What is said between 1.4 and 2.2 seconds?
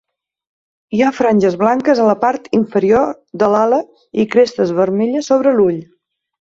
blanques a la